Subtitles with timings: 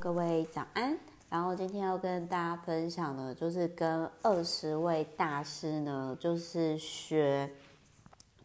[0.00, 0.98] 各位早安。
[1.28, 7.52] 然后今天要跟大家分享的，就是跟二十位大师呢，就是学，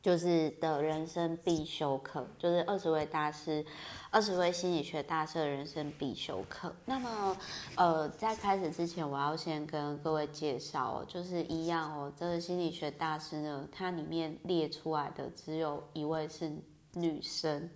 [0.02, 3.66] 就是的人生必修课，就是二十位大师，
[4.12, 6.76] 二十位心理学大师的人生必修课。
[6.84, 7.38] 那么，
[7.78, 16.52] 呃，在开始之前，我要先跟各位介绍哦，就是一样哦，这个心理学大师呢，它里面列出来的只有一位是
[16.96, 17.70] 女生。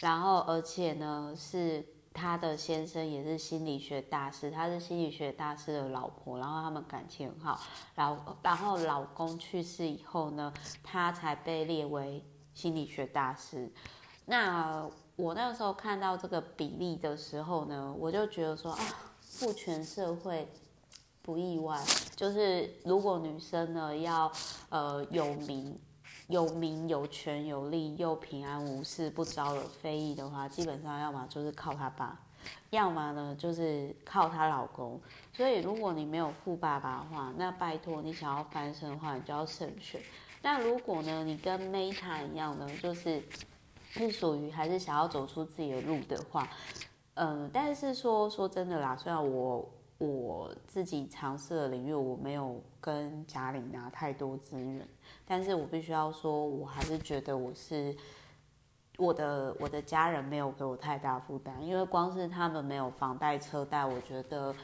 [0.00, 1.82] 然后，而且呢，是
[2.16, 7.60] 他的先生也是心理学大师，他是心理学大师的老婆，然后他们感情很好。
[7.94, 10.50] 然后，然后老公去世以后呢，
[10.82, 13.70] 他才被列为心理学大师。
[14.24, 18.78] 那我那个时候看到这个比例的时候呢，我就觉得说啊，
[19.20, 20.48] 父权社会
[21.20, 21.78] 不意外，
[22.16, 24.32] 就是如果女生呢要
[24.70, 25.78] 呃有名。
[26.28, 32.18] 有名有权有利又平安无事不招惹非议的话，基本上要么就是靠他爸，
[32.70, 35.00] 要么呢就是靠她老公。
[35.32, 40.00] 所以如果你没有富爸爸的话，那拜托你想要翻身的话，你就要慎选。
[40.42, 43.22] 那如果呢，你跟 Meta 一样呢，就是
[43.90, 46.48] 是属于还是想要走出自己的路的话，
[47.14, 54.86] 嗯、呃，但是说说真的啦，虽然我我自己尝试的领域，我没有跟家里拿太多资源。
[55.28, 57.92] 但是我必须要说，我还是觉得我是
[58.96, 64.54] 我的我的家人没有给我太大负担，因为光是他们没有房贷车贷，我觉得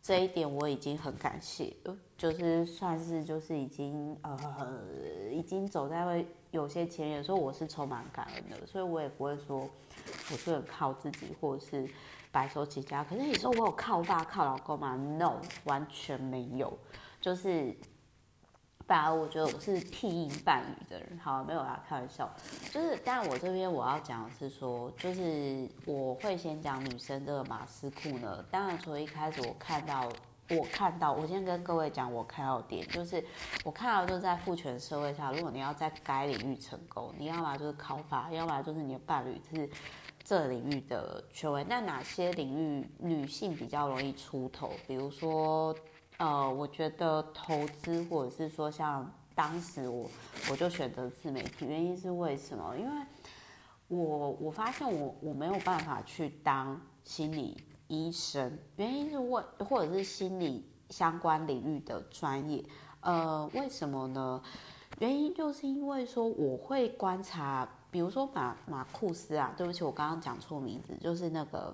[0.00, 1.76] 这一点我已经很感谢，
[2.16, 4.82] 就是算是就是已经呃
[5.30, 11.86] 已经走在有些前沿，所以我是充满感恩的，所以我也不会说我是很靠自己或者是
[12.32, 13.04] 白手起家。
[13.04, 16.78] 可是你说我有靠爸靠老公吗？No，完全没有，
[17.20, 17.76] 就是。
[18.88, 22.26] 反而我觉得我是替阴伴侣的人，好，没有啦，开玩笑。
[22.72, 28.42] 就是，但我这边我要讲的是说，就是我会先讲女生这个马斯库呢。
[28.50, 30.08] 当然，从一开始我看到，
[30.48, 33.22] 我看到，我先跟各位讲，我看到点就是，
[33.62, 39.68] 我看到就是在父权社会下，如果你要在该领域成功，你要么就是靠法，要么就是你的伴侣是
[40.24, 41.62] 这领域的权威。
[41.68, 44.70] 那哪些领域女性比较容易出头？
[44.86, 45.76] 比如说。
[46.18, 50.10] 呃，我觉得投资或者是说像当时我
[50.50, 52.76] 我就选择自媒体，原因是为什么？
[52.76, 53.06] 因为
[53.86, 57.56] 我我发现我我没有办法去当心理
[57.86, 62.64] 医生，原因是为或者是心理相关领域的专业。
[63.00, 64.42] 呃，为什么呢？
[64.98, 71.72] 原因就是因为说我会观察，比如说马马库斯啊，对不起，我刚刚讲错名字，就是那个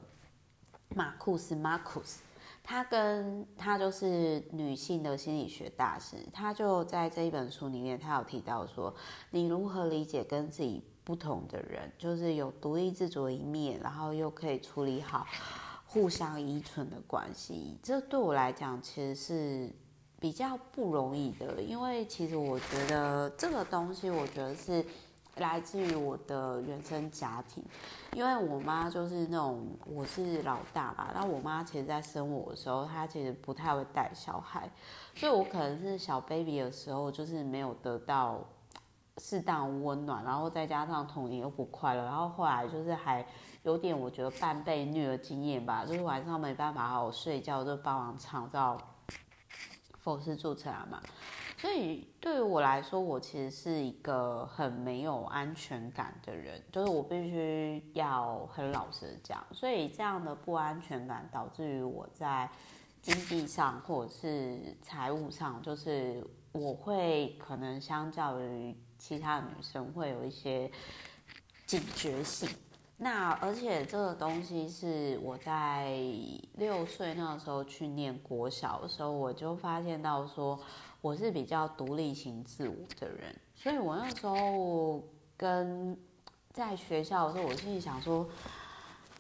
[0.95, 2.21] 马库斯马库斯。
[2.67, 8.93] 他跟他就是女性的心理学大师，他就在这一本书里面，他有提到说，
[9.31, 15.27] 你如何理解跟自己不同的人，就是有独立自主一面，然后又可以处理好
[15.85, 17.79] 互相依存的关系。
[17.83, 19.71] 这对我来讲其实是
[20.19, 24.83] 比较不容易的，因为其实我觉得这个东西，我觉得是。
[25.37, 27.65] 来自于我的原生家庭，
[28.13, 34.71] 因为我妈就是那种我是老大吧，那我妈其实在生我的时候，她其实不太会带小孩，
[35.17, 38.39] 所以我可能是小 baby 的时候，就是没有得到
[39.19, 43.27] 适当温暖，然后再加上童年又不快乐，然后后来就是还
[43.65, 48.79] 有点我觉得半被虐的经验吧，就是晚上没办法好好睡觉，就帮忙创造
[49.99, 51.01] 佛事住持嘛。
[51.65, 59.43] 所以对于我来说，我其实是一个很没有安全感的人，就是我必须要很老实的讲。
[59.51, 62.47] 所以这样的不安全感导致于我在
[63.01, 70.71] 经济上或者是财务上，就是我会可能相较于其他的女生会有一些
[71.65, 72.47] 警觉性。
[72.99, 75.99] 那而且这个东西是我在
[76.59, 80.61] 六岁那个时候去念国小的时候，我就发现到说。
[81.05, 85.05] 我是比较独立型自我的人，所以我那时候
[85.37, 85.95] 跟
[86.51, 88.27] 在学校的时候，我心里想说：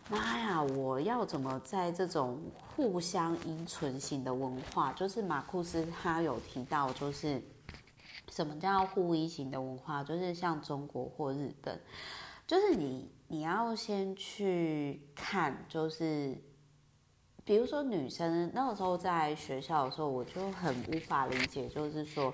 [0.09, 2.41] 妈呀，我要怎么在这种
[2.75, 7.43] 互相依存型的文化，就是马库斯他有提到，就是
[8.31, 11.79] 什么叫互依型的文化，就是像中国或日本，
[12.47, 16.35] 就是你你要先去看，就是。
[17.47, 22.33] 比如说女生那个时候在学校的时候，我就很无法理解，就是说，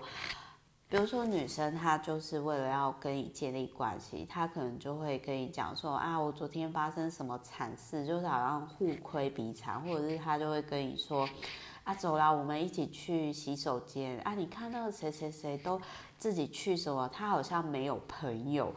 [0.88, 11.28] 比如说女生她就是为了要跟你建立关系，她可能就会跟你讲说啊，我昨天发生什么惨事，就是好像互亏彼惨，或者是她就会跟你说
[11.82, 15.80] 啊，走啦，我们一起去洗手间啊，你看那个谁谁谁都
[16.18, 18.72] 自己去什么，他好像没有朋友，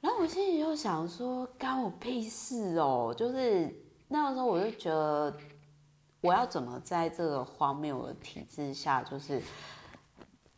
[0.00, 3.84] 然后我心里就想说，干我屁事哦，就是。
[4.10, 5.36] 那个时候我就觉得，
[6.20, 9.40] 我要怎么在这个荒谬的体制下，就是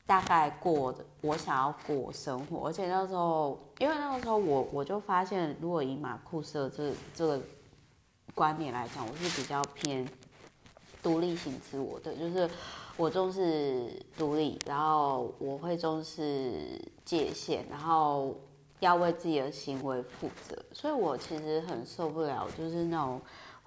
[0.07, 2.67] 大概过我想要过生活。
[2.69, 7.41] 而且那时候，因为那个时候我我就发现，如果以马库斯的这这个
[8.35, 10.09] 观点来讲，我是比较偏
[11.03, 12.49] 独立型自我的，就是
[12.97, 18.35] 我重视独立，然后我会重视界限，然后。
[18.81, 23.21] 要为自己的行为负责，所以我其实很受不了，就是那种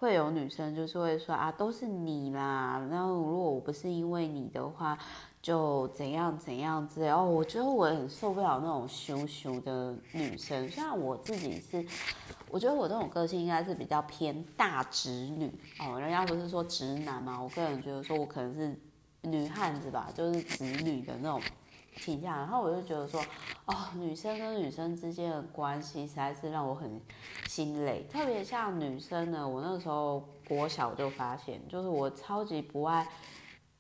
[0.04, 4.98] 会有女生就是会说啊，都是你啦，然后如果我不是因为你的话，
[5.42, 7.08] 就怎样怎样之类。
[7.08, 10.68] 哦，我觉得我很受不了那种羞羞的女生。
[10.70, 11.86] 虽然我自己是，
[12.50, 18.78] 我觉得我这种个性应该是比较偏大直女哦，人家不是说直男嘛，我个人觉得说我可能是
[19.22, 21.42] 女汉子吧，就是直女的那种。
[21.98, 23.22] 请假，然后我就觉得说，
[23.66, 27.00] 哦，女生跟女生之间的关系实在是让我很
[27.48, 28.06] 心累。
[28.12, 33.08] 特别像女生呢，我那个时候国小就发现，就是我超级不爱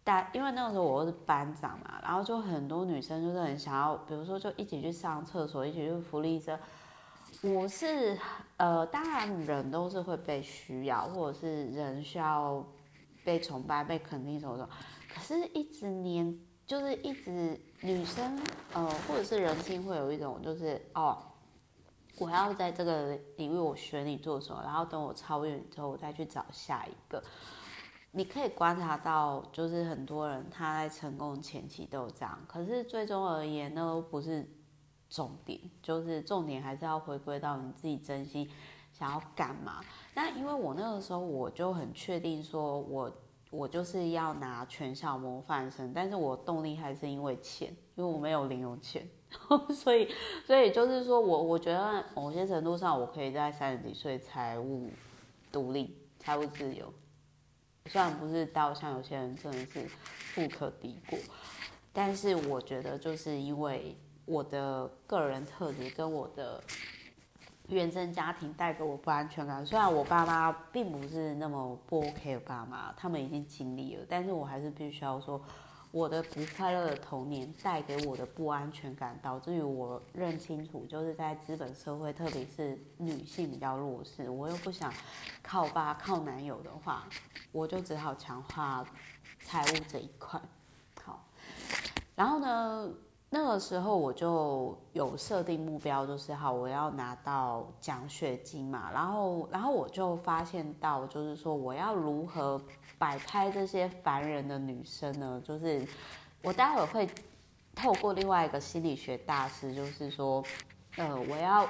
[0.04, 6.58] 带，因为那个时候我是班长嘛，然后就很多女生就是很想要，比如说就一起去上厕所，一起去福利社。
[7.42, 8.18] 我是
[8.58, 12.66] 呃，当然人都是会被需要，或者是人需要
[13.26, 14.70] 被崇拜、被肯定什么的，
[15.14, 16.40] 可是一直黏。
[16.66, 18.40] 就是一直女生，
[18.74, 21.22] 呃，或者是人性会有一种，就是哦，
[22.18, 27.22] 我要在这个领域我学你做什么，然后等我超越你之后，我再去找下一个。
[28.12, 34.50] 你可以观察到，就是很多人他在成功前期都有这样，可是最终而言呢，不是
[35.10, 38.50] 重点，就是重点还是要回归到你自己真心
[38.94, 39.82] 想要干嘛。
[40.14, 43.12] 那因为我那个时候我就很确定说，我。
[43.54, 49.08] 我就是要拿全校模范生，但是我动力还是因为钱，因为我没有零用钱，
[49.70, 50.12] 所以，
[50.44, 54.90] 所以就是说我我觉得某些程度上，我可以在三十几岁财务
[55.52, 56.92] 独立、财务自由，
[57.86, 61.20] 虽然不是到像有些人真的是富可敌国，
[61.94, 63.96] 但是我觉得就是因为
[64.26, 66.60] 我的个人特质跟我的。
[67.70, 75.42] 原生家庭带给我不安全感，虽然我爸妈并不是那么不 OK 的爸妈，他们已经尽力了，但是我还是必须要说，
[75.92, 84.94] 我的不快乐的童年带给我的不安全感，导致于我认清楚，就是在资本社会，特别是女性比较弱势，我又不想
[85.42, 87.08] 靠爸靠男友的话，
[87.54, 88.86] 我就只好强化
[89.40, 90.40] 财务这一块。
[91.02, 91.26] 好，
[92.14, 92.90] 然后呢？
[93.36, 98.92] 那个时候我就有设定目标，就是好，我要拿到奖学金嘛。
[98.94, 102.62] 然后，然后我就发现到，就是说我要如何
[103.00, 105.42] 摆开这些烦人的女生呢？
[105.44, 105.84] 就是
[106.44, 107.10] 我待会会
[107.74, 110.44] 透过另外一个心理学大师，就是说，
[110.98, 111.68] 呃，我要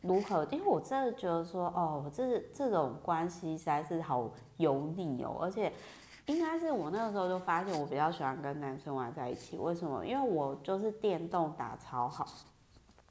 [0.00, 0.44] 如何？
[0.50, 5.72] 因为我真的觉得说，哦，这这种关系实在是好油腻哦，而且。
[6.26, 9.58] 应该是我那个时候就发现，我比较喜欢跟男生玩在一起。
[9.58, 10.04] 为什么？
[10.04, 12.26] 因为我就是电动打超好，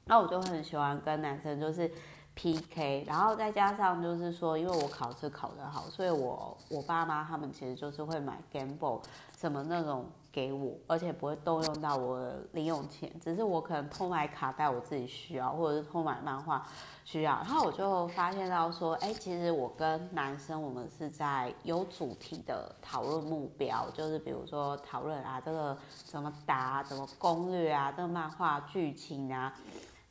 [0.04, 1.90] 那我就很喜欢跟男生就是
[2.34, 3.04] PK。
[3.06, 9.00] 然后再加上就是说，因为我考试考得好，所以我我爸妈他们其实就是会买 gamble
[9.38, 16.66] 什么那种给我，而且不会动用到我的零用钱，只是我可能偷买卡带我自己需要，或者是偷买漫画。
[17.06, 29.52] 需要，然后我就发现到说，哎，其实我跟男生我们是在有主题的讨论目标，就是比如说讨论啊，这个怎么打，怎么攻略啊，这个漫画剧情啊，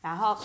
[0.01, 0.37] 然后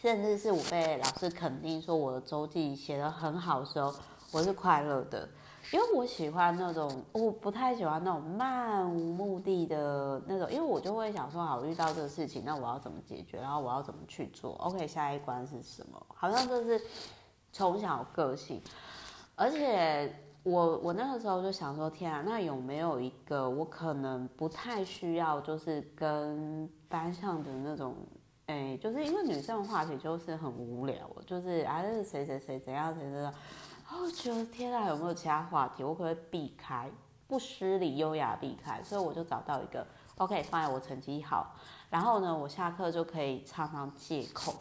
[0.00, 3.92] 甚至是我被老师肯定说我的周记写得很好的时候，
[4.34, 5.28] 我是快乐的。
[5.72, 16.06] 因为我喜欢那种，我不太喜欢那种漫无目的的那种，因为我就会想说，好，遇到这个事情，那我要怎么解决，然后我要怎么去做？OK，下一关是什么？
[16.08, 16.78] 好像就是
[17.50, 18.60] 从小个性，
[19.36, 27.96] 而且我我那个时候就想说，天啊，那有没有一个我可能不太需要，就是跟班上的那种，
[28.46, 33.32] 哎，就是因为女生的话题就是很无聊，就是啊，是谁谁谁怎样谁怎
[33.92, 35.82] 我觉得天啊，有没有其他话题？
[35.84, 36.90] 我可不可以避开，
[37.26, 38.82] 不失礼，优雅避开。
[38.82, 39.86] 所以我就找到一个
[40.16, 41.54] ，OK，放在我成绩好，
[41.90, 44.54] 然后呢，我下课就可以常常借口，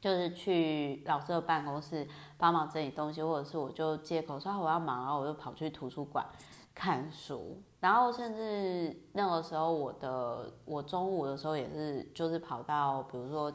[0.00, 2.06] 就是去老师的办公室
[2.38, 6.24] 帮忙整理东西，或者是我就借口说我要忙，然后我就跑去图书馆
[6.74, 13.52] 看书，然后甚至那个时候我的我中午的时候也是，就是跑到比如说。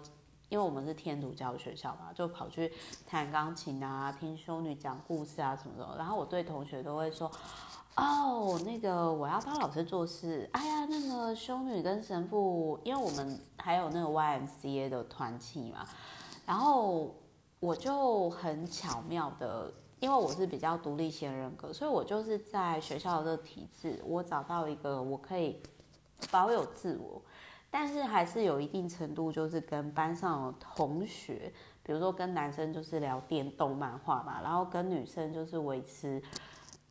[0.52, 2.70] 因为我们是天主教学校嘛，就跑去
[3.08, 5.98] 弹钢琴啊，听修女讲故事啊什么的。
[5.98, 7.32] 然后我对同学都会说
[7.96, 10.50] ：“哦，那个我要帮老师做事。
[10.52, 15.88] 哎呀，那个修女跟神父，因为我们还有那个 YMCA 的团契嘛。
[16.46, 17.16] 然后
[17.62, 25.62] 我就很巧妙的因为我是比较独立型人格，所以我就是在学校的体制，我找到一个我可以
[26.30, 27.22] 保有自我，
[27.72, 31.52] 但是还是有一定程度，就是跟班上的同学，
[31.82, 36.22] 比如说跟男生就是聊电动漫画嘛，然后跟女生就是维持。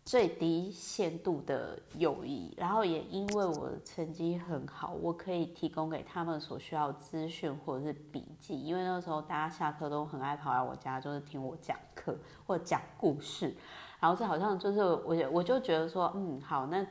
[0.02, 8.58] 最低限度的友谊，然后也因为我的成绩很好，我可以提供给他们所需要资讯或者是笔记。
[8.60, 13.54] 因为那个时候大家下课都很爱跑来我家，就是听我讲课或者讲故事。
[14.00, 16.84] 然后这好像就是我，我就觉得说，嗯，好，那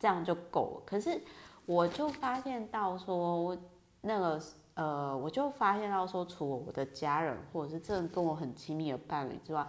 [0.00, 0.82] 这样就够了。
[0.84, 1.20] 可是
[1.66, 3.56] 我就发现到说，
[4.00, 4.40] 那个
[4.74, 9.66] 呃，我就发现到说，除了我的家人或者是真的跟我很亲密的伴侣之外。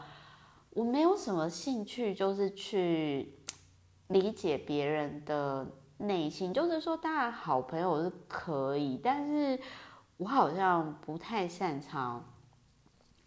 [0.71, 3.33] 我没有什么兴趣，就是去
[4.07, 5.65] 理解别人的
[5.99, 6.53] 内心。
[6.53, 9.57] 就是说，当然好朋友是可以，但是
[10.17, 12.25] 我好像不太擅长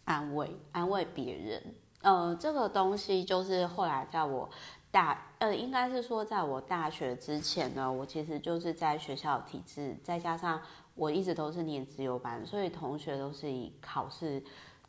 [0.04, 1.75] 安慰安慰别人。
[2.02, 4.46] 呃，这个东西就是后来在我
[4.90, 10.61] 大呃，应该是说在我大学之前呢，我其实就是在学校体制，再加上
[10.95, 14.42] 我一直都是念资优班，所以同学都是以考试。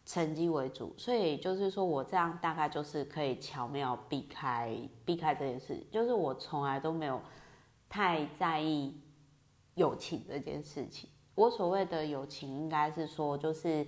[0.05, 4.75] 成绩为主，所以就是说我这样大概就是可以巧妙避开
[5.05, 7.21] 避开这件事，就是我从来都没有
[7.87, 8.99] 太在意
[9.75, 11.07] 友情这件事情。
[11.35, 13.85] 我所谓的友情，应该是说，就是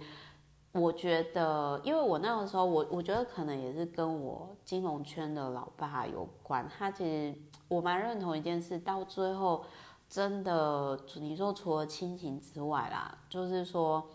[0.73, 6.67] 我觉得，因为我那个时候，我我觉得可能也是跟我金融圈的老爸有关。
[6.69, 7.35] 他其实
[7.67, 9.63] 我蛮认同一件事，到最后
[10.09, 14.07] 真的，你说除了亲情之外啦，就是说。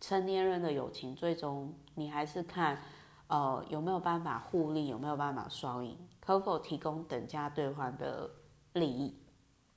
[0.00, 2.80] 成年人的友情，最终你还是看，
[3.26, 8.30] 呃，有没有办法互利，有没有办法双赢，可否提供等价兑换的
[8.74, 9.20] 利益？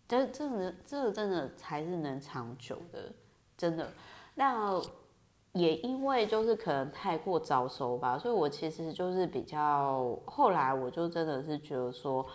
[0.07, 3.11] 这、这、这真的才是能长久的，
[3.57, 3.89] 真的。
[4.35, 4.79] 那
[5.53, 12.25] 也因为就是可能太过早熟吧，所以我其实就是比较后来，我就真的是觉得说，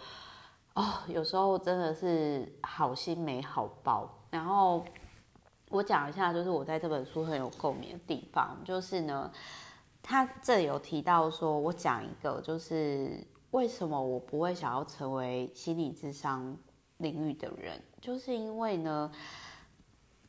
[0.74, 4.84] 哦，有时候真的是好心没好报，然后。
[5.68, 9.28] 我讲一下，就是我在这本书很有共鸣的地方，就是呢，
[10.00, 16.56] 他这里有提到说，我讲一个，就是为什么我不会想要成为心理智商
[16.98, 19.10] 领域的人，就是因为呢，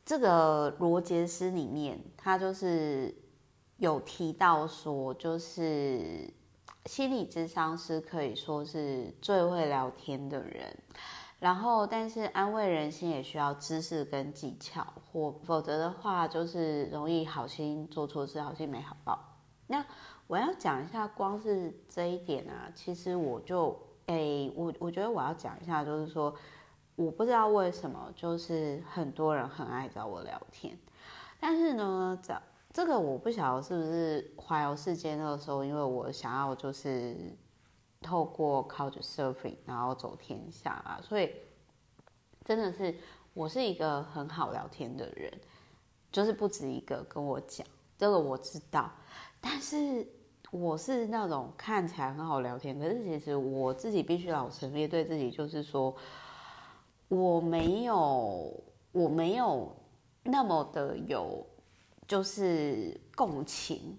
[0.08, 3.14] 这个罗杰斯里面，他就是
[3.76, 6.34] 有提到说，就是
[6.86, 10.74] 心理智商师可以说是最会聊天的人。
[11.40, 19.20] 然后，但是安慰人心也需要知识跟技巧，或否则的话，就是容易好心做错事，好心没好报。
[19.68, 19.86] 那
[20.28, 26.34] 我要讲一下，光是这一点啊，其实我就，诶，我我觉得我要讲一下，就是说，
[26.98, 30.78] 我不知道为什么，就是很多人很爱找我聊天，
[31.40, 32.42] 但是呢，找
[32.74, 37.16] 这个我不晓得是不是环游世界那个时候，因为我想要就是。
[38.00, 41.32] 透过 Couchsurfing 然后走天下啊，所以
[42.46, 42.96] 真的是
[43.34, 45.34] 我是一个很好聊天的人，
[46.12, 47.66] 就是不止一个跟我讲
[47.98, 48.92] 这个我知道，
[49.42, 50.08] 但是
[50.52, 55.94] 我是那种看起来很好聊天，可是其实我自己必须老实面对自己，就是说
[57.08, 59.76] 我没有我没有
[60.24, 61.46] 那么的有
[62.08, 63.98] 就是共情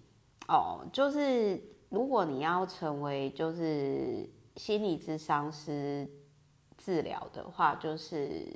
[0.49, 1.63] 哦，就是。
[1.91, 6.07] 如果你要成为就是心理咨商师
[6.77, 8.47] 治疗的话，就是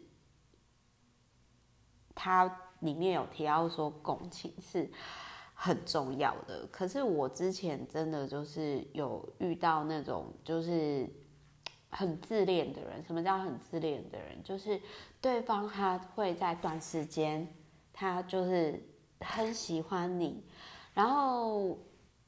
[2.15, 2.45] 它
[2.81, 4.87] 里面有提到说共情是
[5.55, 6.67] 很重要的。
[6.71, 11.09] 可是我之前真的就是有遇到那种就是
[11.93, 13.03] 很自恋的人。
[13.07, 14.43] 什么叫很自恋的人？
[14.43, 14.81] 就是
[15.21, 17.47] 对方他会在短时间，
[17.93, 18.83] 他就是
[19.21, 20.45] 很喜欢你，
[20.93, 21.79] 然后。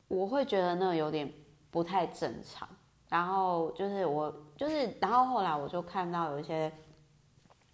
[0.06, 1.33] 我会觉得那有点
[1.71, 2.68] 不太正常，
[3.09, 6.71] 然后就是我就是，然后后来我就看到有一些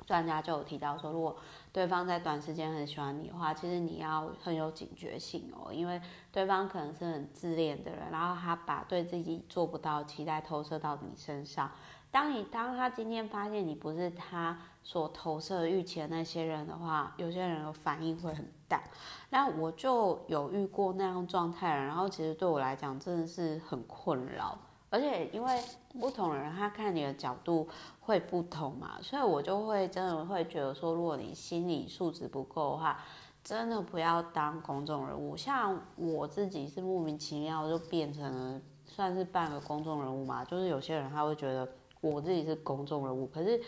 [0.06, 1.36] 专家就有提到说，如果
[1.72, 6.00] 对方在短时间很喜欢你的话，其实你要很有警觉性哦，因为
[6.32, 11.70] 对方可能是很自恋的人，然后他把对自己做不到期待投射到你身上。
[12.10, 18.82] 当你当他今天发现你不是他所投射预期的那些人的话，有些人的反应会很大。
[19.28, 24.58] 那我就有遇过那样状态，然后其实对我来讲真的是很困扰，
[24.90, 25.58] 而且因为
[25.98, 27.66] 不同的人他看你的角度
[28.00, 33.00] 会不同嘛，所以我就会真的会觉得说，如果你心理素质不够的话，
[33.42, 35.36] 真的不要当公众人物。
[35.36, 41.66] 像我自己是莫名其妙就变成了算是半个公众人物嘛，就是有些人他会觉得。
[42.02, 43.60] 我自己是公众人物，可是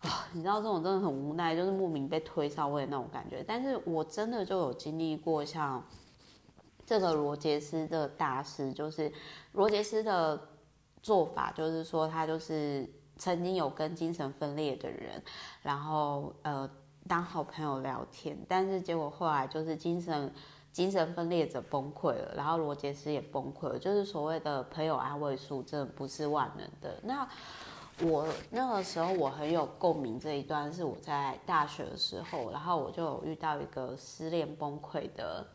[0.00, 3.44] 啊，你知道这种真的很无奈，就是莫名被推上位那种感觉。
[3.46, 5.84] 但是我真的就有经历过像
[6.88, 9.12] 这个罗杰斯的大师，就是
[9.52, 10.40] 罗杰斯的
[11.02, 15.22] 做法，就是说他就是曾经有跟精神分裂的人，
[15.60, 16.66] 然后呃
[17.06, 20.32] 当好朋友聊天，但是结果后来就是精神
[20.72, 26.98] 精神分裂者崩溃了，然后罗杰斯也崩溃了，就是所谓的朋友安慰术真的不是万能的。
[27.02, 27.28] 那
[28.00, 35.46] 我那个时候我很有共鸣，这一段是我在大学的时候，然后我就有遇到一个失恋崩溃的。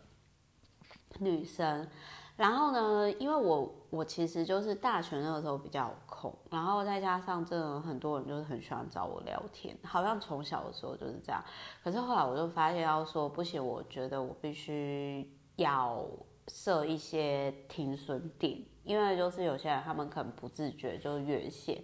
[1.19, 1.87] 女生，
[2.35, 11.43] 然后呢，因为我我其实就是大学那个时候比较空，然后再加上真的很多人就是很喜欢找我聊天，好像从小的时候就是这样。
[11.83, 16.05] 可是后来我就发现要说不行，我觉得我必须要
[16.47, 21.81] 设一些停损点，因为就是有些人他们可能不自觉就是越线，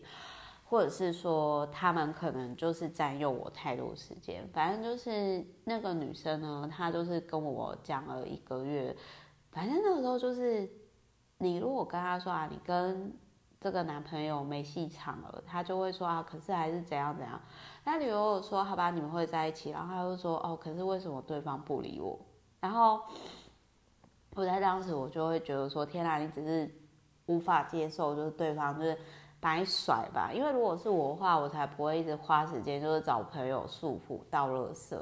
[0.70, 4.48] 或者是说他们可能就是占用我太多时间。
[4.54, 8.96] 反正就是那个女生呢，她就是跟我讲了一个月。
[9.52, 10.70] 反正那个时候就是，
[11.40, 13.12] 你如果跟她说啊，你跟
[13.60, 17.42] 这个男朋友没戏唱了，她就会说啊，可是还是怎样怎样。
[17.84, 22.20] 那你如果说好吧，你们会在一起，然后她就说哦，可是为什么对方不理我？
[22.60, 23.02] 然后
[24.36, 26.72] 我在当时我就会觉得说，天哪，你只是
[27.26, 28.98] 无法接受，就是对方就是
[29.40, 30.32] 把你甩吧。
[30.34, 34.98] 因为如果是我的话，我才不会一直花时间就是找朋友诉苦、倒垃圾。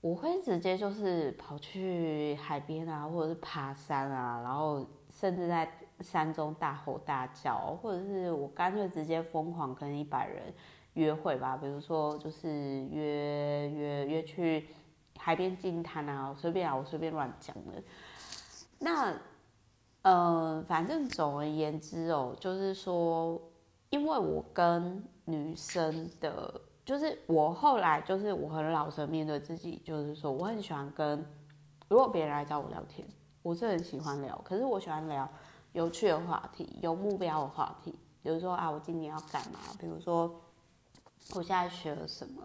[0.00, 10.52] 我会直接就是跑去海边啊，或者是爬山啊，然后甚至在山中大吼大叫，或者是我干脆直接疯狂跟一百人
[10.94, 14.66] 约会吧，比如说就是约约约去
[15.16, 17.80] 海边净滩啊，随便啊，我随便乱讲的。
[18.80, 19.14] 那
[20.02, 23.40] 呃，反正总而言之哦，就是说，
[23.90, 26.60] 因为我跟女生的。
[26.84, 31.24] 就是我后来就是我很老实面对自己，就是说我很喜欢跟，
[31.86, 33.06] 如果别人来找我聊天，
[33.40, 35.26] 我是很喜欢聊，可是我喜欢聊
[35.74, 39.60] 有趣的话题，有目标的话题，比如说啊，我今年要干嘛？
[39.78, 40.28] 比如说
[41.36, 42.42] 我现在学了什么，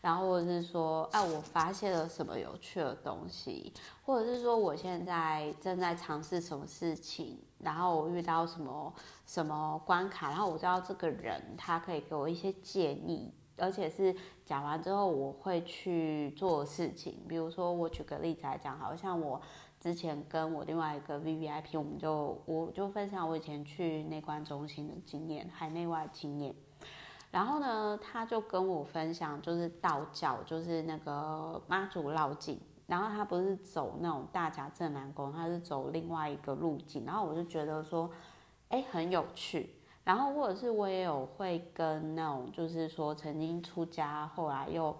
[0.00, 8.94] 然后或者是说啊，我发现了什么有趣的东西，或者是说我现在正在尝试什么事情，然后我遇到什么
[9.26, 13.32] 什么关卡，然后我知道这个人他可以给我一些建议。
[13.62, 19.38] 而且是讲完之后我会去做事情，比如说我举个例子来讲，好像我
[19.78, 26.54] 之前跟我另外一个 VVIP，我们就我就分享我以前去内观中心的经验，海内外经验。
[27.30, 38.10] 然后呢，他就跟我分享，就是道教，就是那个妈祖绕境，然后他不是走那种大甲镇南宫，他是走另外一个路径，然后我就觉得说，
[38.68, 39.76] 哎，很有趣。
[40.02, 44.96] 然后，或者是我也有会跟那种，就是说曾经出家，后来又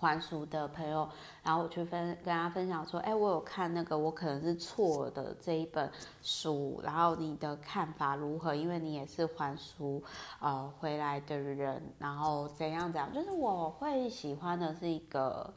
[0.00, 1.06] 还俗的朋友，
[1.42, 5.90] 然后我去分跟他分享说，哎，我有看那个我可能是错的这一本
[6.22, 8.54] 书，然后你的看法如何？
[8.54, 10.02] 因为你也是还俗
[10.40, 15.52] 呃回来的人，然后怎样怎样，就是我会喜欢的是一个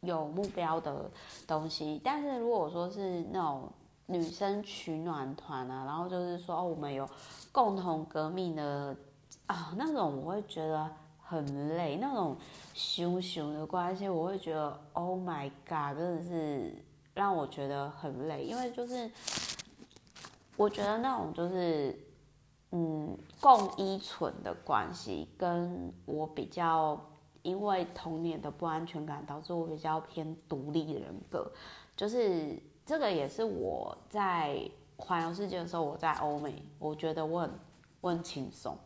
[0.00, 1.08] 有目标的
[1.46, 3.70] 东西，但是如果说是那种。
[4.06, 7.08] 女生取暖团啊，然后就是说，哦，我们有
[7.50, 8.94] 共同革命的
[9.46, 10.90] 啊，那种我会觉得
[11.24, 12.36] 很累，那种
[12.74, 16.74] 熊熊的关系，我会觉得，Oh my God，真的是
[17.14, 19.10] 让我觉得很累，因为就是
[20.56, 21.98] 我觉得那种就是
[22.72, 27.00] 嗯，共依存的关系，跟我比较
[27.42, 31.50] 因为童年的不安全感，导致我比较偏独立人格，
[31.96, 32.56] 就是。
[32.86, 34.60] 这个也是我在
[34.98, 37.50] 环游世界的时候，我在欧美，我觉得我很
[38.02, 38.76] 我很轻松。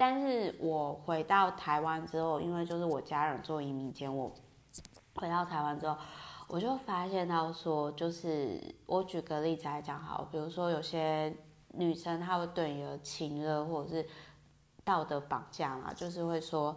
[0.00, 4.32] 但是我回到台湾之后，因为就是我家人做移民监，我
[5.16, 5.94] 回到台湾之后，
[6.48, 11.36] 我就发现到说，就是我举个例子来讲好，比如说有些
[11.74, 14.08] 女生她会对你的亲热或者是
[14.82, 16.74] 道德绑架嘛，就是会说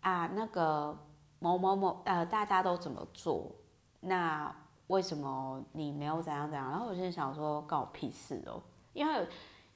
[0.00, 0.98] 啊那个
[1.38, 3.52] 某某某呃大家都怎么做，
[4.00, 4.52] 那。
[4.88, 6.70] 为什么你没有怎样怎样？
[6.70, 8.60] 然后我就想说，关我屁事哦。
[8.92, 9.26] 因为，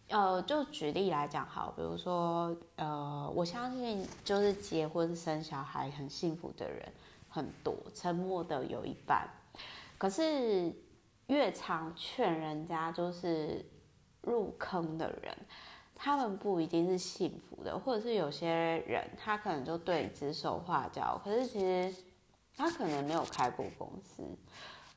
[0.08, 6.92] 呃，就举例来讲，好，比如说，呃，我相信就是结婚生小孩很幸福的人
[7.28, 9.28] 很多，沉默的有一半。
[9.98, 10.72] 可是
[11.26, 13.64] 越常劝人家就是
[14.22, 15.36] 入坑的人，
[15.94, 18.48] 他们不一定是幸福的，或者是有些
[18.86, 21.94] 人他可能就对你指手画脚，可是其实
[22.56, 24.22] 他可能没有开过公司。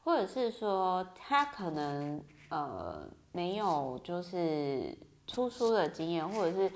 [0.04, 2.19] 或者是说他可能
[2.52, 6.72] 呃没有就是出书的经验，或者是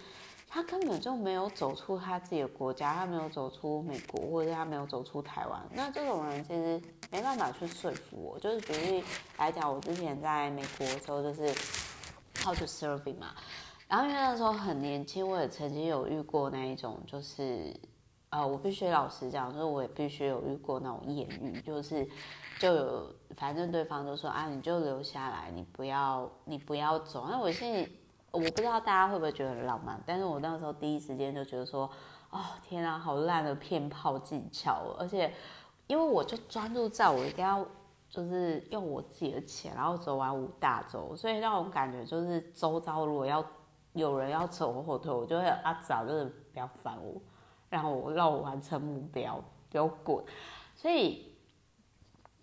[0.48, 5.62] 他根本就没有走出他自己的国家，他没有走出美国，或者是他没有走出台湾。
[5.74, 8.40] 那这种人其实没办法去说服我。
[8.40, 9.04] 就是举例
[9.38, 11.54] 来讲，我之前在美国的时候，就是
[12.42, 13.36] how to serving 嘛。
[13.88, 17.72] 然后因为那时候很年轻，我也曾经有遇过那一种，就是
[18.30, 22.08] 呃，我必须老实讲，就是我也必须有遇过那种艳遇，就是
[22.66, 27.28] 就有反正对方就说啊，你就留下来，你不要你不要走。
[27.30, 28.00] 那我心里。
[28.32, 31.90] 我不知道大家会不会觉得很浪漫，但是我那时候第一时间就觉得说，
[32.32, 35.34] 哦天啊，好烂的骗炮技巧，而且
[35.88, 37.66] 因为我就专注在我一定要
[38.10, 43.42] 就是用我自己的钱，然后走完五大洲，所以让我感觉就是周遭如果要
[43.94, 47.14] 有人要走我后腿，我就会啊早就是不要烦我，
[47.70, 50.22] 让我让我完成目标，给我滚。
[50.76, 51.34] 所以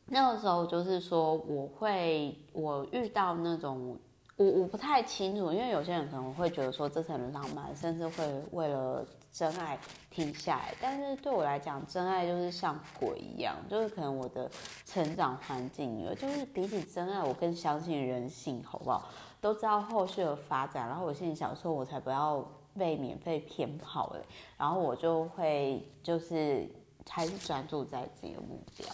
[0.07, 3.99] 那个时候就是说，我会我遇到那种。
[4.37, 9.79] 我我不太清楚，因为有些人可能会觉得说这是很浪漫，甚至会为了真爱
[10.11, 10.75] 停下来。
[10.81, 14.51] 但是对我来讲，真爱就是像鬼一样，就是可能我的
[14.87, 19.11] 成长环境，就是比起真爱，我更相信人性，好不好？
[19.41, 22.43] 都知道后续的发展，然后我心里想说，我才不要
[22.77, 24.23] 被免费骗跑了。
[24.57, 26.67] 然后我就会就是
[27.09, 28.87] 还是专注在自己的目标。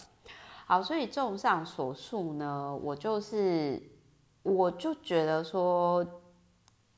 [0.69, 3.83] 好，所以综上所述呢，我就是。
[4.45, 6.07] 我就觉得说，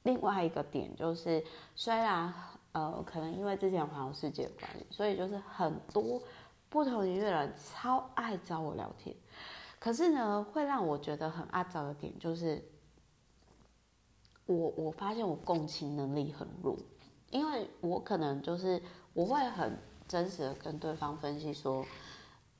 [0.05, 1.43] 另外一个点就是，
[1.75, 2.33] 虽然
[2.71, 6.23] 呃，可能因为之前环游世界的关系，所以就是很多
[6.69, 9.17] 不同音乐人超爱找我聊天。
[9.81, 12.63] 可是呢，会让我觉得很阿杂的点就是，
[14.47, 16.77] 我我发现我共情能力很弱，
[17.31, 18.81] 因为我可能就是
[19.13, 21.85] 我会很真实的跟对方分析说，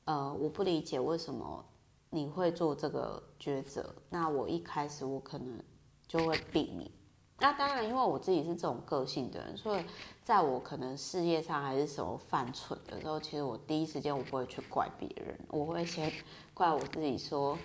[0.05, 1.65] 呃，我不理解为什么。
[2.13, 5.57] 你会做这个抉择，那我一开始我可能
[6.05, 6.91] 就会避免。
[7.39, 9.85] 那当然，因为我自己是这种个性的人，所以
[10.21, 16.11] 在我可能事业上还是什么犯蠢的时候，其实我第一时间我不会去怪别人，我会先
[16.53, 17.57] 怪我自己说，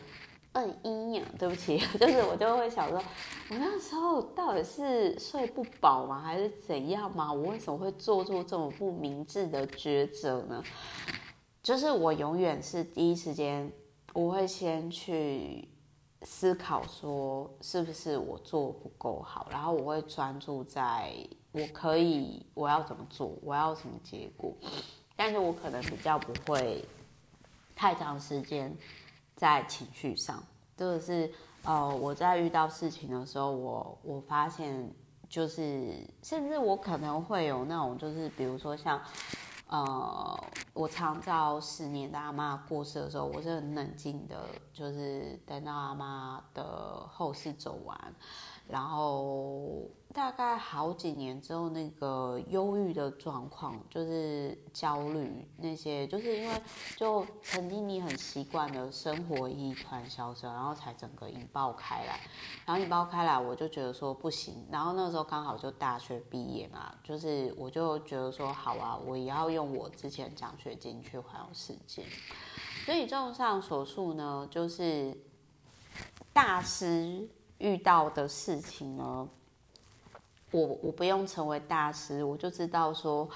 [0.52, 2.98] 嗯，阴阳，对不起， 就是我就会想说，
[3.50, 7.32] 我那时候到底是睡不饱吗，还是怎样吗？
[7.32, 10.62] 我为什么会做出这么不明智的抉择呢？
[11.66, 13.68] 就是我永远是第一时间。
[14.14, 15.68] 我会先去
[16.22, 21.12] 思考说是不是我做不够好，然后我会专注在
[21.50, 24.54] 我可以我要怎么做，我要什么结果，
[25.16, 26.84] 但是我可能比较不会
[27.74, 28.72] 太长时间
[29.34, 30.40] 在情绪上，
[30.76, 31.28] 这个是
[31.64, 34.88] 呃我在遇到事情的时候，我我发现
[35.28, 39.02] 就是甚至我可能会有那种就是比如说像。
[39.84, 48.14] 呃，我常照十年的阿妈过世的时候，我是很冷静的，就是等到阿妈的后事走完，
[48.68, 49.82] 然后。
[50.14, 56.54] 大概好几年之后，那个忧郁的状况，就是焦虑那些，就是因为
[56.96, 62.18] 就曾经你很习惯的生活一团消失，然后才整个引爆开来，
[62.64, 72.02] 然后引爆开来，我就觉得说不行，然后那时候刚好就大学毕业嘛，就是我就觉得说好啊，我也要用我之前奖学金去环游世界，
[72.86, 75.14] 所以综上所述呢，就是
[76.32, 79.28] 大师遇到的事情呢。
[80.52, 83.28] 我我不用成为大师，我就知道说，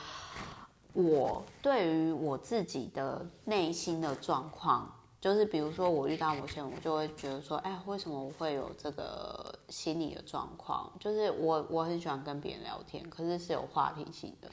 [0.92, 10.90] 我对于我自己的内心的状况，就是比如说我遇到某些人，我就会觉得说，哎，为什么我会有这个心理的状况？
[11.00, 14.48] 就是我我很喜欢跟别人聊天，可是是有话题性的。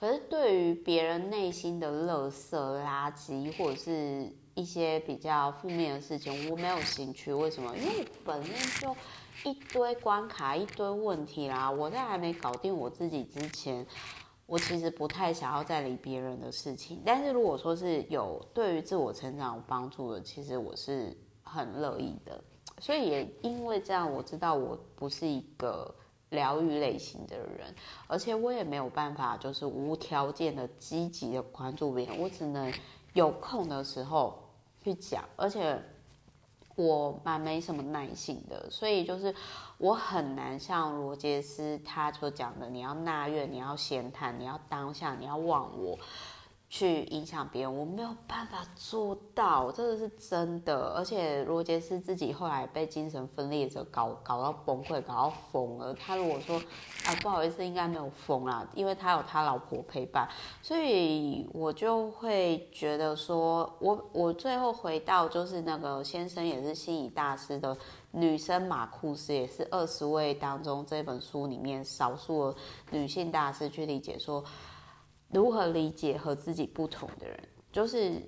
[0.00, 4.30] 可是对于别人内心的垃圾、垃圾，或者是
[4.60, 7.32] 一些比较负面的事情，我没有兴趣。
[7.32, 7.74] 为什么？
[7.76, 8.94] 因为本身就。
[9.42, 11.70] 一堆关卡，一堆问题啦！
[11.70, 13.86] 我在还没搞定我自己之前，
[14.44, 17.00] 我其实不太想要再理别人的事情。
[17.06, 22.38] 但是如果说是有对于自我成长有帮助的，其实我是很乐意的。
[22.80, 25.94] 所以也因为这样，我知道我不是一个
[26.28, 27.74] 疗愈类型的人，
[28.08, 32.70] 而且我也没有办法就是无条件的积极的关注别人，我只能
[33.14, 34.38] 有空的时候
[34.82, 35.82] 去讲，而且。
[36.76, 39.34] 我蛮没什么耐性的，所以就是
[39.76, 45.98] 我很难像罗杰斯他所讲的，你要纳怨，你要闲谈，你要当下，你要忘我。
[46.72, 50.94] 去影响别人，我没有办法做到，这个是真的。
[50.94, 55.92] 而且罗杰斯自己后来被精神分裂者搞搞到崩溃，搞到疯了。
[55.94, 56.56] 他如果说
[57.06, 60.28] 啊，不好意思，应该没有疯啦，因为他有他老婆陪伴。
[60.62, 67.76] 所以我就会觉得说，我 我最后回到就是那个先生也是心理大师的
[68.12, 72.54] 女生马库斯也是二十位当中这本书里面少数
[72.92, 74.44] 女性大师去理解说，
[75.30, 77.38] 如何理解和自己不同的人。
[77.72, 78.20] 就是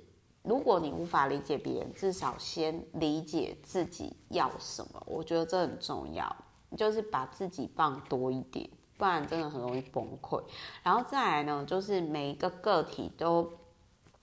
[0.42, 5.02] 如果你无法理解别人，至少先理解自己要什么。
[5.06, 6.34] 我觉得这很重要，
[6.76, 10.42] 就是把自己放多一点，不然真的很容易崩溃。
[10.82, 13.52] 然后再来呢，就是每一个个体都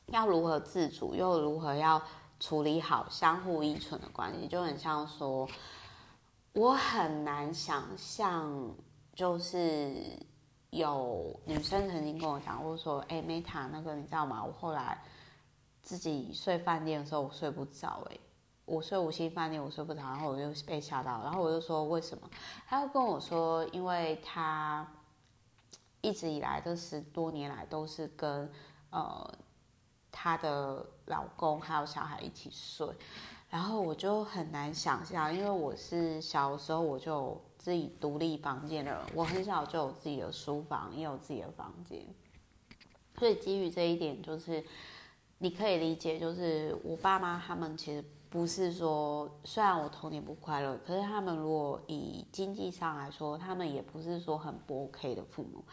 [0.08, 2.02] 要如何自主，又如何要。
[2.42, 5.46] 处理好相互依存的关系，就很像说，
[6.54, 8.74] 我很难想象，
[9.14, 9.94] 就是
[10.70, 14.44] 有女生曾经跟我讲过说，哎，Meta 那个你知道吗？
[14.44, 15.02] 我后来
[15.82, 18.18] 自己睡饭店的时候，我睡不着，哎，
[18.66, 22.30] 我睡五星饭店我睡不着，然后我就被吓到，然后我就说为什么？
[22.68, 24.88] 他就跟我说，因为他
[26.02, 28.52] 一直以来这十多年来都是跟
[28.90, 29.34] 呃。
[30.12, 32.90] 她的老公还有小孩一起睡，
[33.48, 42.02] 然后我就很难想象，因为我是小时候我就自己独立房间的人，我很小就有自己的书房，也有自己的房间，
[43.18, 44.64] 所以基于这一点，就是
[45.40, 55.64] 你可以理解，就是我爸妈他们其实不是说，虽然我童年不快乐，可是他们如果以经济上来说，他们也不是说很不 OK 的父母，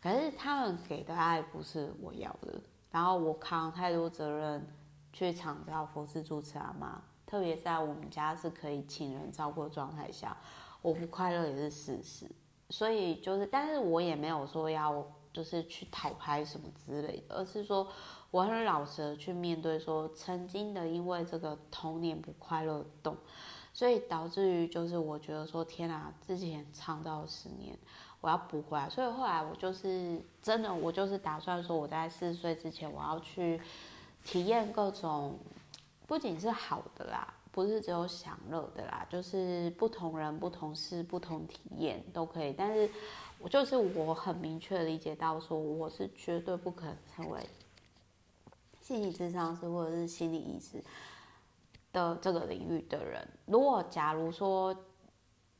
[0.00, 2.58] 可是他们给的爱不是我要的。
[2.90, 4.66] 然后我扛太多责任
[5.12, 10.36] 去长照服侍主持阿妈，特别在我们家是可以请人照顾的状态下，
[10.84, 12.30] 我不快乐也是事实。
[12.68, 17.88] 所以就是，但是我也没有说要就是去讨拍什么之类的，而是说
[18.30, 23.16] 我很老实的去面对说，曾经的因为这个童年不快乐动，
[23.72, 27.76] 所以导致于就是我觉得说天啊，之前长到十年。
[28.20, 33.60] 我要补回来，所以后来我就是真的，我就是打算说，我在四十岁之前，我要去
[34.24, 35.38] 体验各种，
[36.06, 42.52] 不仅是好的啦，不是只有享乐的啦，就是不同人、不同事、不同体验都可以。
[42.52, 42.90] 但是，
[43.38, 47.40] 我就是我很明确理解到，说我是绝对不可能成为
[48.82, 50.82] 心理智商师或者是心理医师
[51.92, 53.24] 的这个领域的人。
[53.46, 54.76] 如果假如说，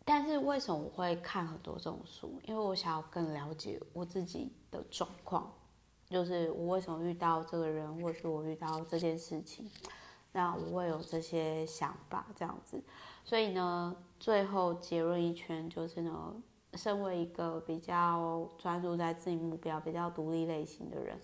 [0.04, 2.40] 但是为什么我会看很多这种书？
[2.42, 5.48] 因为我想要更了解我自己的状况，
[6.10, 9.70] 就是我为什么遇到这个人，或者是我遇到这件事情，
[10.34, 12.78] 那我会有这些想法这样子。
[13.24, 16.34] 所以呢，最后结论一圈就是呢，
[16.74, 21.18] 身为一个比较专注在自己目标、比较独立类型的人，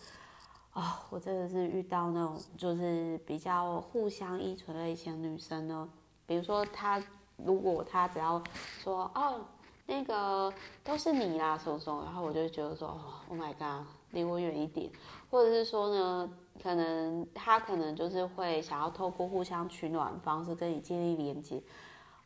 [0.72, 5.86] 哦，我真的是遇到那种就是比较互相依存类型的女生呢，
[6.24, 7.02] 比如说她。
[7.42, 8.42] 如果她只要
[8.82, 9.40] 说哦，
[9.86, 10.52] 那个
[10.84, 14.92] 都是你啦，什么什么，然后我就觉得说，Oh my god，离我远一点，
[15.30, 16.30] 或者是说呢，
[16.62, 21.62] 可能他可能就是会想要透过互相取暖的方式跟你建立连接，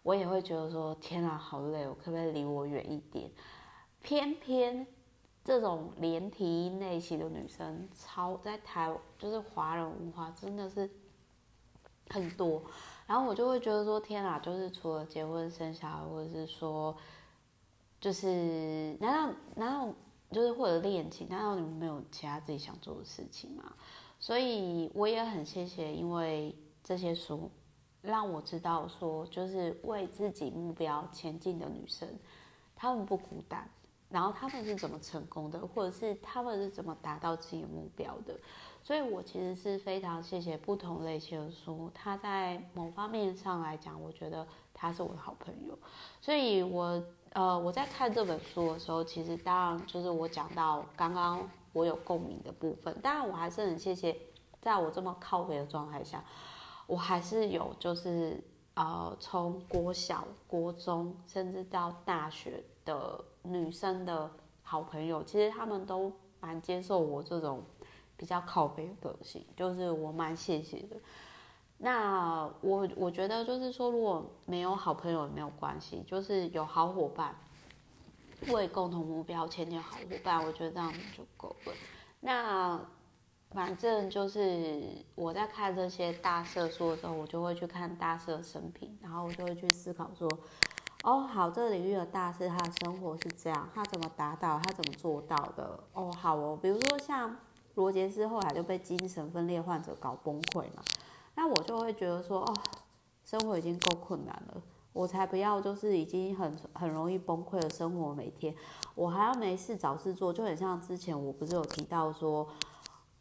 [0.03, 3.31] 我也会觉得说，天啊，好累，我可不可以离我远一点？
[4.03, 4.87] 偏偏
[5.45, 10.91] 这种连体婴类型的女生，超在台就是华人文化真的是
[12.11, 12.63] 很多。
[13.07, 16.97] 然后我就会觉得说，天啊，就是除了结婚生小孩，或者是说，
[18.01, 19.95] 就是难道难道
[20.35, 23.73] 就是或者恋情，难道你们没有其他自己想做的事情吗？
[24.19, 27.49] 所以我也很谢谢，因为这些书
[28.03, 32.09] 让我知道说，就是为自己目标前进的女生，
[32.75, 33.71] 她们不孤单。
[34.11, 38.39] 然后她们是怎么成功的，或者是她们是怎么达到自己的目标的？
[38.81, 41.91] 所以，我其实是非常谢谢不同类型的书。
[41.95, 45.77] 它在某方面上来讲，我觉得他是我的好朋友。
[46.21, 47.03] 所以，我
[47.35, 52.97] 呃，我在看这本书的时候，其实当然就是我讲到刚刚我有共鸣的部分。
[53.03, 54.17] 当然，我还是很谢谢，
[54.61, 56.25] 在我这么靠北的状态下，
[56.87, 58.43] 我还是有就是
[58.75, 64.31] 呃，从国小、国中，甚至到大学的女生的
[64.63, 67.63] 好朋友，其实他们都蛮接受我这种。
[68.17, 70.97] 比较靠北的个性，就是我蛮谢谢的。
[71.85, 77.37] 那我我觉得就是说，如果没有好朋友也没有关系，就是有好伙伴，
[78.49, 81.73] 为共同目标前进好伙伴，我觉得这样就够了。
[82.21, 82.81] 那
[83.51, 84.83] 反正就是
[85.15, 90.27] 我在看这些大师的书的时候，我就会去看大社生平，然后我就会去思考说，
[91.03, 95.79] 哦，好，这个领域的大师他的生活是这样，他怎么达到，他怎么做到的？
[95.93, 97.37] 哦，好哦，比如说像。
[97.77, 100.83] 罗杰斯后来就被精神分裂患者搞崩溃嘛，
[101.35, 102.55] 那我就会觉得说，哦，
[103.25, 108.55] 生活已经够困难了，我才不要就是已经很很容易崩溃的生活，每天
[108.95, 112.47] 我还要没事找事做，就很像之前我不是有提到说，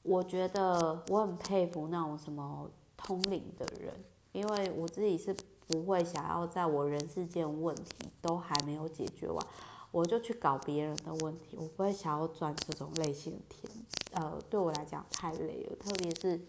[0.03, 3.93] 我觉得我很佩服那种什么通灵的人，
[4.31, 5.35] 因为我自己是
[5.67, 9.45] 不会想要在我人世间问题都还没有解决完，
[9.91, 11.57] 我就去搞别人的问题。
[11.59, 13.69] 我不会想要赚这种类型的钱，
[14.11, 15.75] 呃，对我来讲太累了。
[15.77, 16.39] 特别是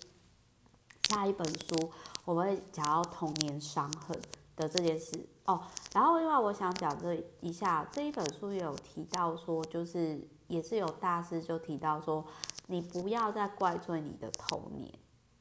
[1.08, 1.90] 下一本书，
[2.24, 4.20] 我会讲到童年伤痕
[4.56, 5.62] 的这件事哦。
[5.92, 12.24] 然后另外我想讲这一下，这一本书也有提到说，就是也是有大师就提到说，
[12.66, 14.92] 你不要再怪罪你的童年。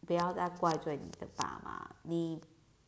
[0.06, 2.42] 不要再怪罪你的爸妈，你，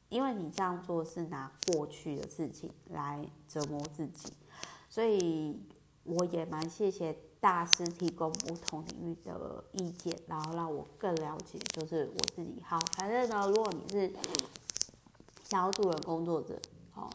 [0.09, 4.33] 因为你这样做是拿过去的事情来折磨自己，
[4.89, 5.57] 所以
[6.03, 12.59] 我也蛮谢谢大师提供不同领域的意见，然后让我更了解，就是我自己。
[12.65, 14.11] 好，反正呢，如果你是
[15.43, 16.59] 想要助人工作者，
[16.95, 17.07] 哦，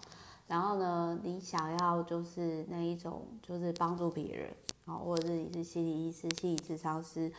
[0.47, 7.33] 然后呢，你想要就是那一种，就是帮助别人，哦，或者是你是心理医师、心理治疗师。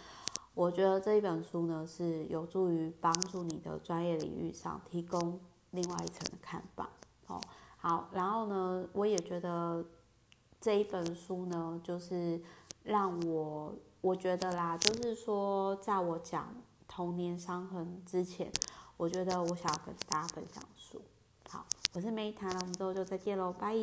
[0.54, 6.90] 我觉得这一本书呢，是有助于帮助你的专业领域上提供另外一层的看法。
[7.28, 7.40] 哦，
[7.78, 9.86] 好，然后呢，我也觉得
[10.60, 12.42] 这一本书呢，就是
[12.84, 16.54] 让我我觉得啦，就是说，在我讲
[16.88, 18.52] 童年伤痕之前，
[18.98, 21.02] 我觉得我想要跟大家分享书。
[21.50, 23.76] 好，我是梅谈，我们之后就再见喽，拜。